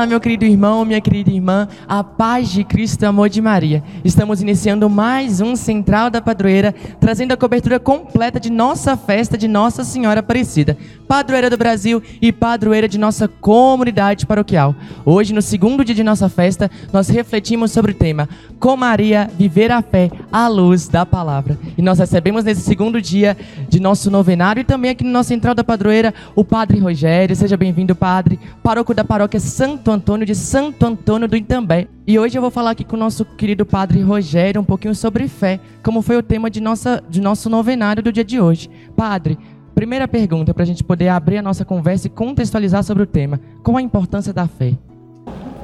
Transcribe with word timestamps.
Olá, 0.00 0.06
meu 0.06 0.18
querido 0.18 0.46
irmão, 0.46 0.82
minha 0.82 0.98
querida 0.98 1.30
irmã, 1.30 1.68
a 1.86 2.02
paz 2.02 2.48
de 2.48 2.64
Cristo 2.64 3.04
amor 3.04 3.28
de 3.28 3.42
Maria. 3.42 3.84
Estamos 4.02 4.40
iniciando 4.40 4.88
mais 4.88 5.42
um 5.42 5.54
Central 5.54 6.08
da 6.08 6.22
Padroeira, 6.22 6.74
trazendo 6.98 7.32
a 7.32 7.36
cobertura 7.36 7.78
completa 7.78 8.40
de 8.40 8.48
nossa 8.48 8.96
festa 8.96 9.36
de 9.36 9.46
Nossa 9.46 9.84
Senhora 9.84 10.20
Aparecida, 10.20 10.74
padroeira 11.06 11.50
do 11.50 11.58
Brasil 11.58 12.02
e 12.18 12.32
padroeira 12.32 12.88
de 12.88 12.96
nossa 12.96 13.28
comunidade 13.28 14.24
paroquial. 14.24 14.74
Hoje, 15.04 15.34
no 15.34 15.42
segundo 15.42 15.84
dia 15.84 15.94
de 15.94 16.02
nossa 16.02 16.30
festa, 16.30 16.70
nós 16.90 17.10
refletimos 17.10 17.70
sobre 17.70 17.92
o 17.92 17.94
tema 17.94 18.26
Com 18.58 18.78
Maria, 18.78 19.30
viver 19.36 19.70
a 19.70 19.82
fé 19.82 20.10
à 20.32 20.48
luz 20.48 20.88
da 20.88 21.04
palavra. 21.04 21.58
E 21.76 21.82
nós 21.82 21.98
recebemos 21.98 22.44
nesse 22.44 22.60
segundo 22.60 23.00
dia 23.00 23.36
de 23.68 23.80
nosso 23.80 24.10
novenário 24.10 24.60
e 24.60 24.64
também 24.64 24.90
aqui 24.90 25.04
no 25.04 25.10
nosso 25.10 25.28
Central 25.28 25.54
da 25.54 25.64
Padroeira 25.64 26.12
o 26.34 26.44
Padre 26.44 26.78
Rogério. 26.78 27.34
Seja 27.36 27.56
bem-vindo, 27.56 27.94
Padre, 27.94 28.38
paróquio 28.62 28.94
da 28.94 29.04
paróquia 29.04 29.40
Santo 29.40 29.90
Antônio 29.90 30.26
de 30.26 30.34
Santo 30.34 30.84
Antônio 30.84 31.28
do 31.28 31.36
Itambé. 31.36 31.86
E 32.06 32.18
hoje 32.18 32.36
eu 32.36 32.42
vou 32.42 32.50
falar 32.50 32.72
aqui 32.72 32.84
com 32.84 32.96
o 32.96 32.98
nosso 32.98 33.24
querido 33.24 33.64
Padre 33.64 34.02
Rogério 34.02 34.60
um 34.60 34.64
pouquinho 34.64 34.94
sobre 34.94 35.28
fé, 35.28 35.60
como 35.82 36.02
foi 36.02 36.16
o 36.16 36.22
tema 36.22 36.50
de, 36.50 36.60
nossa, 36.60 37.02
de 37.08 37.20
nosso 37.20 37.48
novenário 37.48 38.02
do 38.02 38.12
dia 38.12 38.24
de 38.24 38.40
hoje. 38.40 38.68
Padre, 38.96 39.38
primeira 39.74 40.08
pergunta 40.08 40.52
para 40.52 40.64
a 40.64 40.66
gente 40.66 40.82
poder 40.82 41.08
abrir 41.08 41.38
a 41.38 41.42
nossa 41.42 41.64
conversa 41.64 42.06
e 42.06 42.10
contextualizar 42.10 42.82
sobre 42.82 43.04
o 43.04 43.06
tema. 43.06 43.40
Qual 43.62 43.76
a 43.76 43.82
importância 43.82 44.32
da 44.32 44.46
fé? 44.48 44.74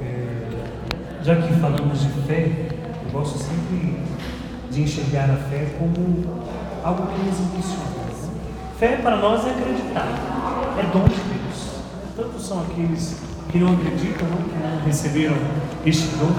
É, 0.00 1.24
já 1.24 1.36
que 1.36 1.52
falamos 1.54 2.00
de 2.00 2.08
fé, 2.26 2.68
eu 3.04 3.10
gosto 3.10 3.38
sempre 3.38 4.05
de 4.76 4.82
enxergar 4.82 5.30
a 5.30 5.36
fé 5.48 5.74
como 5.78 5.94
algo 6.84 7.06
que 7.06 7.22
nos 7.24 7.40
impulsiona. 7.40 7.96
Fé 8.78 8.98
para 8.98 9.16
nós 9.16 9.46
é 9.46 9.50
acreditar, 9.50 10.06
é 10.78 10.82
dom 10.92 11.04
de 11.04 11.14
Deus. 11.14 11.80
Tanto 12.14 12.38
são 12.38 12.60
aqueles 12.60 13.16
que 13.50 13.58
não 13.58 13.72
acreditam, 13.72 14.28
não, 14.28 14.36
que 14.36 14.58
não 14.58 14.84
receberam 14.84 15.36
este 15.86 16.14
dom. 16.16 16.30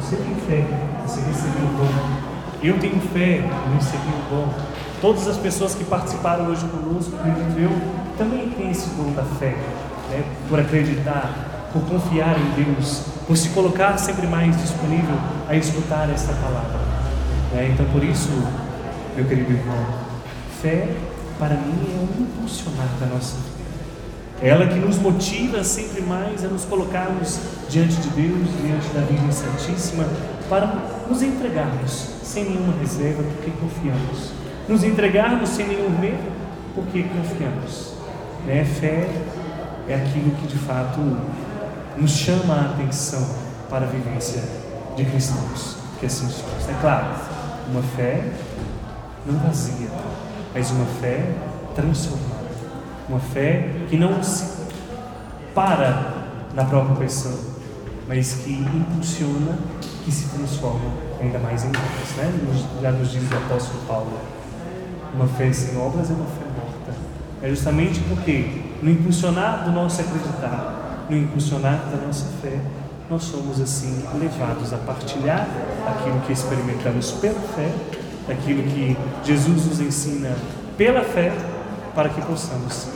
Você 0.00 0.16
tem 0.16 0.34
fé, 0.34 0.66
você 1.06 1.20
recebeu 1.20 1.62
o 1.62 1.78
dom. 1.78 2.64
Eu 2.64 2.80
tenho 2.80 3.00
fé, 3.12 3.38
eu 3.38 3.74
recebi 3.76 4.08
o 4.08 4.34
dom. 4.34 4.54
Todas 5.00 5.28
as 5.28 5.36
pessoas 5.36 5.76
que 5.76 5.84
participaram 5.84 6.46
hoje 6.46 6.66
conosco, 6.66 7.12
que 7.12 7.30
viveu, 7.44 7.70
também 8.18 8.50
têm 8.50 8.72
esse 8.72 8.90
dom 8.96 9.12
da 9.12 9.22
fé, 9.22 9.54
né? 10.10 10.24
por 10.48 10.58
acreditar, 10.58 11.70
por 11.72 11.82
confiar 11.82 12.36
em 12.40 12.64
Deus, 12.64 13.04
por 13.24 13.36
se 13.36 13.50
colocar 13.50 13.96
sempre 13.98 14.26
mais 14.26 14.60
disponível 14.60 15.16
a 15.48 15.54
escutar 15.54 16.10
esta 16.10 16.32
palavra. 16.32 16.81
Né? 17.52 17.70
Então, 17.72 17.86
por 17.86 18.02
isso, 18.02 18.30
meu 19.16 19.26
querido 19.26 19.52
irmão, 19.52 19.84
fé 20.60 20.88
para 21.38 21.54
mim 21.54 21.74
é 21.92 22.00
um 22.00 22.22
impulsionar 22.22 22.88
da 23.00 23.06
nossa 23.06 23.36
vida. 23.36 23.52
É 24.42 24.48
ela 24.48 24.66
que 24.66 24.74
nos 24.74 24.98
motiva 24.98 25.62
sempre 25.62 26.02
mais 26.02 26.44
a 26.44 26.48
nos 26.48 26.64
colocarmos 26.64 27.38
diante 27.68 27.94
de 27.96 28.08
Deus, 28.10 28.48
diante 28.60 28.88
da 28.94 29.00
Virgem 29.02 29.30
Santíssima, 29.30 30.04
para 30.48 30.66
nos 31.08 31.22
entregarmos 31.22 32.08
sem 32.22 32.44
nenhuma 32.44 32.74
reserva, 32.80 33.22
porque 33.22 33.50
confiamos. 33.60 34.32
Nos 34.68 34.82
entregarmos 34.82 35.48
sem 35.48 35.68
nenhum 35.68 35.90
medo, 35.90 36.32
porque 36.74 37.04
confiamos. 37.04 37.94
Né? 38.46 38.64
Fé 38.64 39.08
é 39.88 39.94
aquilo 39.94 40.30
que 40.36 40.46
de 40.46 40.58
fato 40.58 41.00
nos 41.96 42.10
chama 42.10 42.54
a 42.54 42.60
atenção 42.72 43.28
para 43.68 43.86
a 43.86 43.88
vivência 43.88 44.42
de 44.96 45.04
cristãos, 45.04 45.76
que 46.00 46.06
assim 46.06 46.28
somos. 46.28 46.68
É 46.68 46.74
claro, 46.80 47.14
uma 47.70 47.82
fé 47.82 48.22
não 49.26 49.38
vazia, 49.38 49.88
mas 50.54 50.70
uma 50.70 50.86
fé 51.00 51.24
transformada. 51.74 52.42
Uma 53.08 53.20
fé 53.20 53.68
que 53.88 53.96
não 53.96 54.22
se 54.22 54.62
para 55.54 56.24
na 56.54 56.64
própria 56.64 56.96
pessoa, 56.96 57.38
mas 58.08 58.34
que 58.34 58.52
impulsiona, 58.52 59.58
que 60.04 60.10
se 60.10 60.28
transforma 60.30 60.90
ainda 61.20 61.38
mais 61.38 61.64
em 61.64 61.68
obras. 61.68 62.16
Né? 62.16 62.32
Já 62.80 62.90
nos 62.90 63.10
diz 63.10 63.30
o 63.30 63.36
apóstolo 63.36 63.80
Paulo: 63.86 64.18
uma 65.14 65.26
fé 65.26 65.52
sem 65.52 65.76
obras 65.76 66.10
é 66.10 66.14
uma 66.14 66.26
fé 66.26 66.44
morta. 66.56 66.98
É 67.42 67.48
justamente 67.48 68.00
porque 68.00 68.62
no 68.82 68.90
impulsionar 68.90 69.64
do 69.64 69.72
nosso 69.72 70.00
acreditar, 70.00 71.06
no 71.08 71.16
impulsionar 71.16 71.88
da 71.90 72.06
nossa 72.06 72.26
fé, 72.40 72.58
nós 73.12 73.24
somos 73.24 73.60
assim 73.60 74.02
levados 74.18 74.72
a 74.72 74.78
partilhar 74.78 75.46
aquilo 75.86 76.18
que 76.20 76.32
experimentamos 76.32 77.10
pela 77.12 77.38
fé, 77.40 77.70
aquilo 78.26 78.62
que 78.62 78.96
Jesus 79.22 79.66
nos 79.66 79.80
ensina 79.80 80.34
pela 80.78 81.04
fé, 81.04 81.30
para 81.94 82.08
que 82.08 82.22
possamos 82.22 82.88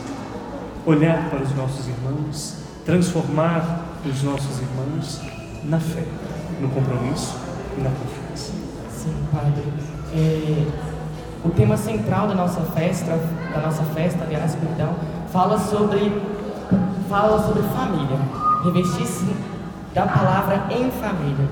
olhar 0.87 1.29
para 1.29 1.43
os 1.43 1.55
nossos 1.55 1.87
irmãos, 1.87 2.57
transformar 2.87 3.83
os 4.07 4.23
nossos 4.23 4.59
irmãos 4.59 5.21
na 5.65 5.79
fé, 5.79 6.05
no 6.63 6.71
compromisso 6.71 7.37
e 7.77 7.83
na 7.83 7.91
confiança. 7.91 8.53
Sim, 8.91 9.15
Padre. 9.31 9.65
É, 10.15 10.67
o 11.45 11.51
tema 11.51 11.77
central 11.77 12.27
da 12.27 12.35
nossa 12.35 12.63
festa, 12.63 13.21
da 13.53 13.61
nossa 13.61 13.83
festa, 13.95 14.25
aliás, 14.25 14.55
perdão, 14.55 14.95
fala 15.31 15.61
sobre 15.61 16.11
fala 17.07 17.47
sobre 17.47 17.63
família. 17.65 18.19
Revestir-se 18.65 19.56
da 19.97 20.07
palavra 20.07 20.67
em 20.71 20.91
família. 20.91 21.49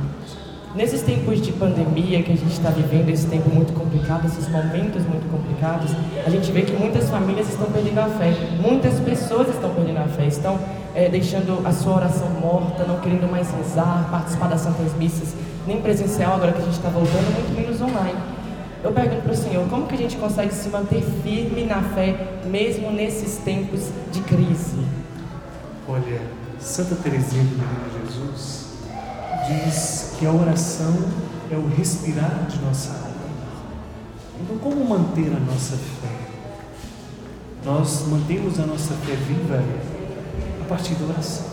Nesses 0.75 1.01
tempos 1.01 1.41
de 1.41 1.51
pandemia 1.53 2.23
que 2.23 2.31
a 2.31 2.37
gente 2.37 2.53
está 2.53 2.69
vivendo, 2.69 3.09
esse 3.09 3.27
tempo 3.27 3.49
muito 3.49 3.73
complicado, 3.73 4.27
esses 4.27 4.47
momentos 4.51 5.03
muito 5.07 5.27
complicados, 5.31 5.91
a 6.27 6.29
gente 6.29 6.53
vê 6.53 6.61
que 6.61 6.75
muitas 6.75 7.09
famílias 7.09 7.49
estão 7.49 7.73
perdendo 7.73 8.01
a 8.01 8.07
fé, 8.07 8.35
muitas 8.61 9.01
pessoas 9.01 9.49
estão 9.49 9.71
perdendo 9.71 9.97
a 9.97 10.09
fé, 10.09 10.27
estão 10.27 10.61
é, 10.95 11.09
deixando 11.09 11.67
a 11.67 11.73
sua 11.73 11.95
oração 11.95 12.29
morta, 12.39 12.85
não 12.85 13.01
querendo 13.01 13.31
mais 13.31 13.51
rezar, 13.51 14.09
participar 14.11 14.49
das 14.49 14.61
santas 14.61 14.95
missas, 14.99 15.35
nem 15.67 15.81
presencial, 15.81 16.35
agora 16.35 16.53
que 16.53 16.61
a 16.61 16.65
gente 16.67 16.77
está 16.77 16.91
voltando, 16.91 17.33
muito 17.33 17.59
menos 17.59 17.81
online. 17.81 18.19
Eu 18.83 18.93
pergunto 18.93 19.23
para 19.23 19.33
o 19.33 19.37
Senhor, 19.37 19.67
como 19.71 19.87
que 19.87 19.95
a 19.95 19.99
gente 19.99 20.17
consegue 20.17 20.53
se 20.53 20.69
manter 20.69 21.03
firme 21.23 21.65
na 21.65 21.81
fé, 21.81 22.15
mesmo 22.45 22.91
nesses 22.91 23.39
tempos 23.39 23.89
de 24.13 24.21
crise? 24.21 24.85
Olha, 25.89 26.44
Santa 26.61 26.97
Teresinha 26.97 27.45
do 27.45 27.51
Menino 27.51 28.07
Jesus 28.07 28.65
diz 29.47 30.15
que 30.19 30.27
a 30.27 30.33
oração 30.33 30.95
é 31.51 31.57
o 31.57 31.67
respirar 31.69 32.47
de 32.49 32.59
nossa 32.61 32.91
alma. 32.91 33.15
Então, 34.41 34.59
como 34.59 34.85
manter 34.85 35.33
a 35.35 35.41
nossa 35.41 35.77
fé? 35.77 36.09
Nós 37.65 38.07
mantemos 38.09 38.59
a 38.59 38.67
nossa 38.67 38.95
fé 38.95 39.15
viva 39.15 39.63
a 40.61 40.65
partir 40.69 40.95
da 40.95 41.07
oração. 41.07 41.47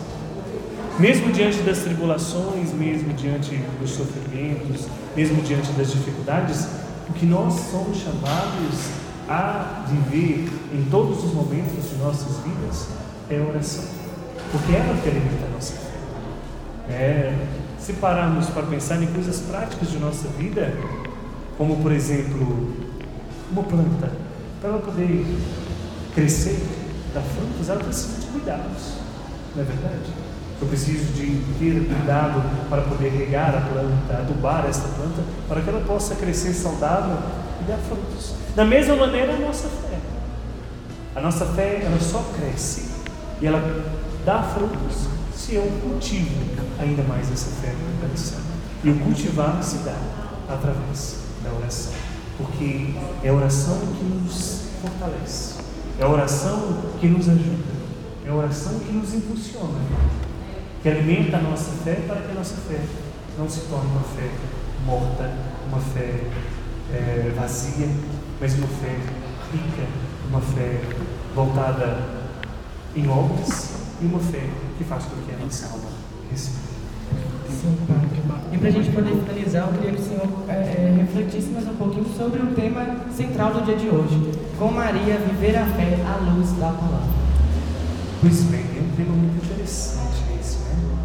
Mesmo 1.00 1.31
diante 1.31 1.61
das 1.61 1.79
tribulações, 1.79 2.73
mesmo 2.73 3.13
diante 3.13 3.56
dos 3.79 3.91
sofrimentos, 3.91 4.88
mesmo 5.16 5.41
diante 5.41 5.72
das 5.73 5.91
dificuldades, 5.91 6.67
o 7.09 7.13
que 7.13 7.25
nós 7.25 7.53
somos 7.72 7.97
chamados 7.97 8.90
a 9.28 9.85
viver 9.88 10.50
em 10.73 10.84
todos 10.90 11.23
os 11.23 11.34
momentos 11.34 11.90
de 11.90 11.95
nossas 11.95 12.38
vidas 12.44 12.88
é 13.29 13.40
a 13.40 13.44
oração, 13.44 14.00
porque 14.51 14.73
ela 14.73 14.95
que 15.01 15.09
alimenta 15.09 15.45
a 15.45 15.50
nossa 15.50 15.73
fé. 15.73 16.94
É, 16.94 17.35
se 17.79 17.94
pararmos 17.94 18.50
para 18.50 18.63
pensar 18.63 19.01
em 19.01 19.07
coisas 19.07 19.39
práticas 19.41 19.89
de 19.89 19.97
nossa 19.97 20.28
vida, 20.38 20.73
como 21.57 21.78
por 21.78 21.91
exemplo, 21.91 22.75
uma 23.51 23.63
planta, 23.63 24.11
para 24.59 24.69
ela 24.69 24.79
poder 24.79 25.25
crescer, 26.13 26.59
dar 27.13 27.22
frutos, 27.22 27.69
ela 27.69 27.84
precisa 27.84 28.19
de 28.19 28.28
cuidados, 28.28 28.94
não 29.56 29.63
é 29.63 29.66
verdade? 29.66 30.11
Eu 30.61 30.67
preciso 30.67 31.11
de 31.13 31.41
ter 31.57 31.88
cuidado 31.88 32.44
para 32.69 32.84
poder 32.84 33.09
regar 33.09 33.56
a 33.56 33.61
planta, 33.61 34.17
adubar 34.22 34.66
esta 34.69 34.88
planta, 34.90 35.23
para 35.47 35.61
que 35.61 35.69
ela 35.69 35.81
possa 35.81 36.13
crescer 36.16 36.53
saudável 36.53 37.17
e 37.61 37.64
dar 37.64 37.78
frutos. 37.78 38.35
Da 38.55 38.64
mesma 38.64 38.96
maneira, 38.96 39.34
a 39.34 39.40
nossa 39.40 39.67
fé. 39.67 39.97
A 41.16 41.22
nossa 41.22 41.46
fé, 41.47 41.81
ela 41.84 41.99
só 41.99 42.23
cresce 42.37 42.91
e 43.41 43.47
ela 43.47 43.59
dá 44.26 44.44
frutos 44.44 45.08
se 45.35 45.56
eu 45.56 45.64
cultivo 45.82 46.29
ainda 46.79 47.03
mais 47.03 47.32
essa 47.32 47.50
fé 47.62 47.73
no 47.73 48.02
coração. 48.02 48.40
E 48.84 48.90
o 48.90 49.00
cultivar 49.00 49.62
se 49.64 49.78
dá 49.79 49.97
através 50.50 51.18
da 51.44 51.52
oração, 51.52 51.94
porque 52.38 52.94
é 53.23 53.29
a 53.29 53.34
oração 53.34 53.78
que 53.79 54.03
nos 54.03 54.64
fortalece, 54.82 55.56
é 56.00 56.03
a 56.03 56.08
oração 56.08 56.78
que 57.00 57.08
nos 57.08 57.29
ajuda, 57.29 57.73
é 58.26 58.29
a 58.29 58.34
oração 58.34 58.79
que 58.79 58.91
nos 58.91 59.14
impulsiona, 59.14 59.79
que 60.82 60.90
alimenta 60.90 61.38
a 61.38 61.41
nossa 61.41 61.72
fé 61.84 61.96
para 62.08 62.22
que 62.22 62.32
a 62.32 62.34
nossa 62.34 62.56
fé 62.67 62.79
não 63.38 63.47
se 63.50 63.62
torne 63.62 63.90
uma 63.91 64.02
fé 64.02 64.29
morta, 64.85 65.32
uma 65.67 65.79
fé 65.79 66.22
é, 66.91 67.34
vazia, 67.35 67.88
mas 68.40 68.53
uma 68.56 68.67
fé 68.67 68.97
rica, 69.52 69.88
uma 70.29 70.41
fé 70.41 70.82
voltada 71.35 71.97
em 72.96 73.08
obras 73.08 73.71
e 74.02 74.06
uma 74.06 74.20
fé 74.20 74.50
que 74.78 74.84
faz 74.84 75.06
com 75.06 75.16
que 75.22 75.34
a 75.34 75.38
nossa 75.38 75.68
alma 75.68 75.90
respire. 76.30 76.72
Sim, 77.50 77.78
E 78.52 78.58
para 78.58 78.68
a 78.70 78.72
gente 78.72 78.92
poder 78.92 79.16
finalizar, 79.16 79.68
eu 79.68 79.74
queria 79.74 79.92
que 79.94 80.02
o 80.02 80.06
senhor 80.06 80.28
é, 80.48 80.53
é, 80.53 80.96
refletisse 81.02 81.50
mais 81.50 81.68
um 81.68 81.76
pouquinho 81.76 82.06
sobre 82.18 82.42
o 82.42 82.56
tema 82.56 83.06
central 83.16 83.53
do 83.53 83.66
dia 83.66 83.76
de 83.76 83.90
hoje: 83.90 84.32
com 84.58 84.72
Maria, 84.72 85.18
viver 85.18 85.56
a 85.58 85.66
fé 85.66 86.00
à 86.03 86.18
luz 86.32 86.52
da 86.53 86.72
palavra. 86.72 87.22
Pois 88.22 88.44
bem, 88.44 88.62
é 88.62 88.82
um 88.82 88.96
tema 88.96 89.14
muito 89.14 89.46
interessante 89.46 90.24
esse, 90.40 90.58
né? 90.59 91.02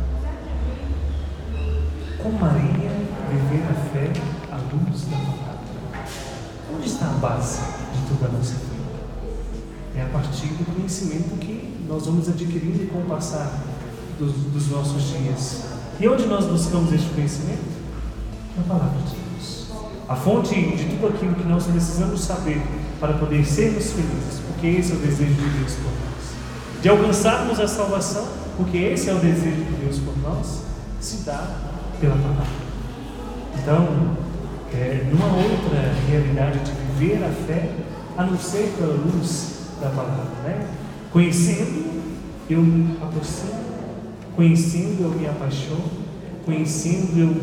como 2.22 2.38
Maria, 2.38 2.90
viver 3.30 3.64
a 3.68 3.74
fé 3.92 4.12
à 4.50 4.56
luz 4.56 5.04
da 5.04 5.16
palavra. 5.16 6.06
Onde 6.74 6.86
está 6.86 7.06
a 7.06 7.18
base 7.18 7.60
de 7.60 8.14
toda 8.14 8.30
a 8.30 8.38
nossa 8.38 8.54
fé? 8.54 8.76
É 9.96 10.02
a 10.02 10.06
partir 10.06 10.46
do 10.48 10.74
conhecimento 10.74 11.38
que 11.38 11.75
nós 11.88 12.06
vamos 12.06 12.28
adquirindo 12.28 12.90
com 12.92 12.98
o 12.98 13.04
passar 13.04 13.62
dos, 14.18 14.32
dos 14.32 14.68
nossos 14.70 15.02
dias. 15.10 15.62
E 16.00 16.08
onde 16.08 16.26
nós 16.26 16.44
buscamos 16.46 16.92
este 16.92 17.08
conhecimento? 17.10 17.64
Na 18.56 18.62
palavra 18.64 18.98
de 19.00 19.14
Deus. 19.14 19.68
A 20.08 20.14
fonte 20.14 20.54
de 20.54 20.84
tudo 20.84 21.08
aquilo 21.08 21.34
que 21.34 21.44
nós 21.44 21.64
precisamos 21.66 22.20
saber 22.20 22.62
para 23.00 23.14
poder 23.14 23.44
sermos 23.44 23.92
felizes, 23.92 24.40
porque 24.46 24.66
esse 24.66 24.92
é 24.92 24.94
o 24.94 24.98
desejo 24.98 25.34
de 25.34 25.58
Deus 25.58 25.74
por 25.74 25.92
nós. 25.92 26.82
De 26.82 26.88
alcançarmos 26.88 27.60
a 27.60 27.68
salvação, 27.68 28.26
porque 28.56 28.76
esse 28.78 29.10
é 29.10 29.14
o 29.14 29.18
desejo 29.18 29.64
de 29.64 29.72
Deus 29.84 29.98
por 29.98 30.16
nós, 30.18 30.62
se 31.00 31.18
dá 31.18 31.56
pela 32.00 32.16
palavra. 32.16 32.46
Então, 33.58 34.16
é, 34.72 35.08
numa 35.10 35.26
outra 35.26 35.94
realidade 36.08 36.60
de 36.60 36.72
viver 36.98 37.24
a 37.24 37.30
fé, 37.46 37.70
a 38.16 38.24
não 38.24 38.38
ser 38.38 38.74
pela 38.78 38.94
luz 38.94 39.56
da 39.80 39.88
palavra, 39.90 40.24
né? 40.44 40.66
Conhecendo, 41.12 42.02
eu 42.48 42.62
me 42.62 42.96
aproximo, 43.02 43.54
conhecendo, 44.34 45.02
eu 45.02 45.10
me 45.10 45.26
apaixono, 45.26 45.84
conhecendo, 46.44 47.18
eu 47.18 47.36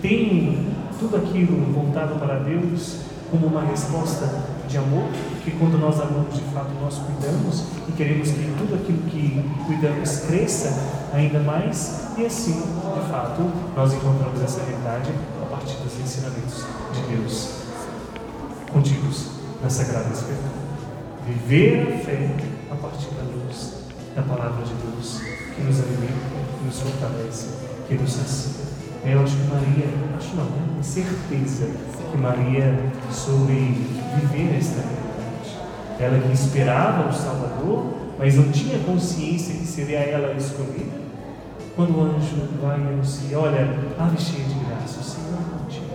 tenho 0.00 0.72
tudo 0.98 1.16
aquilo 1.16 1.72
voltado 1.72 2.18
para 2.18 2.40
Deus 2.40 2.96
como 3.30 3.46
uma 3.46 3.62
resposta 3.62 4.28
de 4.68 4.76
amor, 4.76 5.08
que 5.44 5.50
quando 5.52 5.78
nós 5.78 6.00
amamos 6.00 6.34
de 6.34 6.42
fato, 6.52 6.70
nós 6.80 6.98
cuidamos 6.98 7.64
e 7.88 7.92
queremos 7.92 8.28
que 8.28 8.54
tudo 8.58 8.74
aquilo 8.74 9.02
que 9.08 9.42
cuidamos 9.66 10.18
cresça 10.26 10.72
ainda 11.12 11.40
mais, 11.40 12.08
e 12.16 12.26
assim, 12.26 12.52
de 12.52 13.10
fato, 13.10 13.42
nós 13.74 13.94
encontramos 13.94 14.40
essa 14.42 14.62
realidade 14.64 15.10
a 15.42 15.46
partir 15.46 15.76
dos 15.76 15.98
ensinamentos 15.98 16.64
de 16.92 17.16
Deus 17.16 17.48
contidos 18.72 19.26
na 19.62 19.70
Sagrada 19.70 20.10
Escritura. 20.12 20.71
Viver 21.26 21.94
a 21.94 21.98
fé 21.98 22.30
a 22.70 22.74
partir 22.74 23.08
da 23.14 23.22
luz 23.22 23.82
da 24.14 24.22
palavra 24.22 24.64
de 24.64 24.74
Deus, 24.74 25.20
que 25.54 25.62
nos 25.62 25.80
alimenta, 25.80 26.12
que 26.58 26.64
nos 26.64 26.80
fortalece, 26.80 27.48
que 27.88 27.94
nos 27.94 28.12
sacia. 28.12 28.62
Eu 29.04 29.20
acho 29.20 29.36
que 29.36 29.44
Maria, 29.44 29.86
acho 30.16 30.36
não, 30.36 30.44
né? 30.44 30.82
certeza 30.82 31.70
que 32.10 32.18
Maria 32.18 32.78
soube 33.10 33.52
viver 34.20 34.58
esta 34.58 34.80
realidade. 34.80 35.58
Ela 35.98 36.18
que 36.18 36.32
esperava 36.32 37.08
o 37.08 37.12
Salvador, 37.12 37.94
mas 38.18 38.36
não 38.36 38.50
tinha 38.50 38.78
consciência 38.80 39.54
que 39.54 39.66
seria 39.66 39.98
ela 40.00 40.28
a 40.28 40.36
escolhida. 40.36 41.02
Quando 41.74 41.98
o 41.98 42.02
anjo 42.02 42.48
vai 42.60 42.78
e 42.78 42.82
anuncia, 42.82 43.38
olha, 43.38 43.76
ave 43.98 44.20
cheia 44.20 44.44
de 44.44 44.54
graça, 44.54 45.00
o 45.00 45.04
Senhor 45.04 45.38
é 45.38 45.58
contigo. 45.58 45.86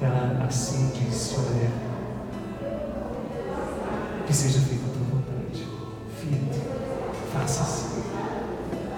Ela 0.00 0.44
assim 0.46 0.92
disse, 0.94 1.34
olha, 1.36 1.85
que 4.26 4.34
seja 4.34 4.58
feita 4.60 4.84
a 4.86 4.88
tua 4.88 5.18
vontade. 5.18 5.66
Filha, 6.20 6.40
faça-se. 7.32 7.86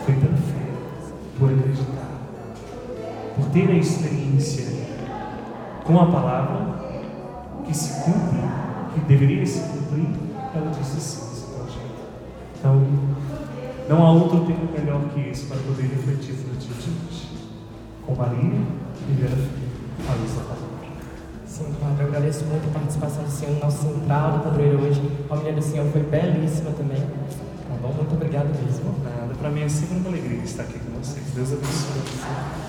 Foi 0.05 0.15
pela 0.15 0.37
fé, 0.37 1.13
por 1.39 1.51
acreditar, 1.51 2.09
por 3.37 3.45
ter 3.51 3.69
a 3.71 3.75
experiência 3.75 4.67
com 5.85 6.01
a 6.01 6.07
palavra 6.07 6.79
que 7.67 7.77
se 7.77 8.05
cumpre, 8.05 8.41
que 8.95 9.01
deveria 9.01 9.47
se 9.47 9.61
cumprir, 9.61 10.09
ela 10.55 10.71
disse 10.71 11.01
sim, 11.01 11.31
esse 11.33 11.47
projeto. 11.55 12.09
Então, 12.59 12.87
não 13.89 14.07
há 14.07 14.13
outro 14.13 14.41
tempo 14.47 14.67
melhor 14.73 15.01
que 15.15 15.29
esse 15.29 15.47
para 15.47 15.59
poder 15.59 15.83
refletir 15.83 16.35
no 16.35 16.57
dia 16.57 16.75
de 16.75 16.91
hoje. 16.91 17.29
Com 18.07 18.15
Maria, 18.15 18.61
viver 19.07 19.27
a 19.27 19.37
fé, 19.37 20.11
a 20.11 20.15
luz 20.15 20.35
da 20.35 20.41
palavra. 20.43 20.68
Sim, 21.58 21.75
Padre, 21.81 22.05
eu 22.05 22.06
agradeço 22.06 22.44
muito 22.44 22.69
a 22.69 22.78
participação 22.78 23.25
do 23.25 23.31
Senhor 23.31 23.55
no 23.55 23.58
nosso 23.58 23.82
central 23.82 24.31
da 24.31 24.38
padroeira 24.38 24.78
hoje. 24.78 25.02
A 25.28 25.34
mulher 25.34 25.56
do 25.56 25.62
Senhor 25.62 25.90
foi 25.90 26.05
belíssima 26.05 26.70
também. 26.70 27.00
Tá 27.00 27.75
bom? 27.82 27.93
Muito 27.94 28.14
obrigado 28.14 28.46
mesmo. 28.62 28.94
Nada, 29.02 29.34
para 29.34 29.50
mim 29.50 29.62
é 29.62 29.69
sempre 29.69 29.96
uma 29.96 30.08
alegria 30.10 30.38
estar 30.44 30.62
aqui 30.62 30.78
com 30.78 31.02
vocês. 31.02 31.26
Deus 31.34 31.52
abençoe. 31.52 32.00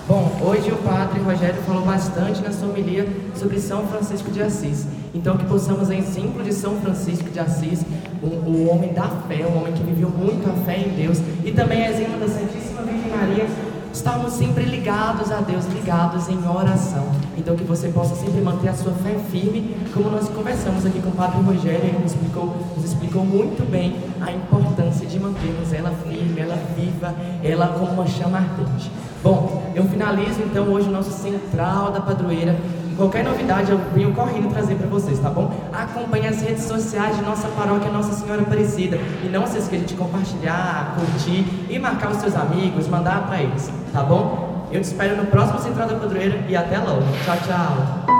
Bom, 0.08 0.36
hoje 0.42 0.72
o 0.72 0.76
Padre 0.78 1.20
Rogério 1.20 1.62
falou 1.62 1.84
bastante 1.84 2.42
na 2.42 2.50
sua 2.50 2.68
homilia 2.68 3.06
sobre 3.36 3.60
São 3.60 3.86
Francisco 3.86 4.28
de 4.32 4.42
Assis. 4.42 4.84
Então, 5.14 5.36
que 5.36 5.44
possamos, 5.44 5.88
em 5.88 5.98
exemplo 5.98 6.42
de 6.42 6.52
São 6.52 6.74
Francisco 6.80 7.30
de 7.30 7.38
Assis, 7.38 7.84
o, 8.20 8.26
o 8.26 8.70
homem 8.70 8.92
da 8.92 9.08
fé, 9.28 9.46
um 9.46 9.56
homem 9.56 9.72
que 9.72 9.84
viveu 9.84 10.10
muito 10.10 10.50
a 10.50 10.64
fé 10.64 10.78
em 10.78 10.96
Deus, 10.96 11.18
e 11.44 11.52
também 11.52 11.86
exemplo 11.86 12.18
da 12.18 12.26
Santíssima 12.26 12.82
Virgem 12.82 13.08
Maria, 13.08 13.46
estarmos 13.92 14.32
sempre 14.34 14.64
ligados 14.64 15.30
a 15.30 15.40
Deus, 15.40 15.64
ligados 15.66 16.28
em 16.28 16.38
oração. 16.46 17.06
Então 17.36 17.56
que 17.56 17.64
você 17.64 17.88
possa 17.88 18.14
sempre 18.14 18.40
manter 18.40 18.68
a 18.68 18.74
sua 18.74 18.92
fé 18.92 19.16
firme, 19.30 19.76
como 19.92 20.10
nós 20.10 20.28
conversamos 20.28 20.86
aqui 20.86 21.00
com 21.00 21.10
o 21.10 21.12
Padre 21.12 21.40
Rogério, 21.42 21.84
ele 21.84 21.98
nos 21.98 22.12
explicou, 22.12 22.56
nos 22.76 22.84
explicou 22.84 23.24
muito 23.24 23.68
bem 23.70 23.96
a 24.20 24.30
importância 24.32 25.06
de 25.06 25.18
mantermos 25.18 25.72
ela 25.72 25.90
firme, 26.06 26.40
ela 26.40 26.58
viva, 26.76 27.14
ela 27.42 27.66
como 27.68 27.92
uma 27.92 28.06
chama 28.06 28.38
ardente. 28.38 28.90
Bom, 29.22 29.70
eu 29.74 29.84
finalizo 29.84 30.40
então 30.42 30.68
hoje 30.68 30.88
o 30.88 30.92
nosso 30.92 31.10
central 31.10 31.90
da 31.90 32.00
padroeira. 32.00 32.56
Qualquer 32.96 33.24
novidade 33.24 33.70
eu 33.70 33.80
venho 33.94 34.12
correndo 34.12 34.52
trazer 34.52 34.74
para 34.74 34.86
vocês, 34.86 35.18
tá 35.18 35.30
bom? 35.30 35.52
Acompanhe 35.72 36.26
as 36.26 36.42
redes 36.42 36.64
sociais 36.64 37.16
de 37.16 37.22
nossa 37.22 37.48
paróquia 37.48 37.90
Nossa 37.90 38.12
Senhora 38.12 38.42
Aparecida. 38.42 38.98
E 39.24 39.28
não 39.28 39.46
se 39.46 39.58
esqueça 39.58 39.86
de 39.86 39.94
compartilhar, 39.94 40.94
curtir 40.98 41.66
e 41.68 41.78
marcar 41.78 42.10
os 42.10 42.18
seus 42.18 42.36
amigos, 42.36 42.88
mandar 42.88 43.26
para 43.26 43.42
eles, 43.42 43.70
tá 43.92 44.02
bom? 44.02 44.68
Eu 44.70 44.80
te 44.80 44.84
espero 44.84 45.16
no 45.16 45.26
próximo 45.26 45.58
Central 45.58 45.88
da 45.88 45.94
Padroeira 45.96 46.44
e 46.48 46.56
até 46.56 46.78
logo. 46.78 47.02
Tchau, 47.24 47.36
tchau. 47.46 48.19